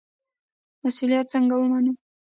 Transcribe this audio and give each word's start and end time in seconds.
مسوولیت 0.81 1.25
څنګه 1.33 1.55
ومنو؟ 1.57 1.93